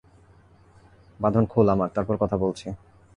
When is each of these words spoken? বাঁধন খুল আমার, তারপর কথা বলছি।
বাঁধন 1.19 1.43
খুল 1.45 1.67
আমার, 1.69 1.89
তারপর 1.95 2.15
কথা 2.17 2.37
বলছি। 2.37 2.67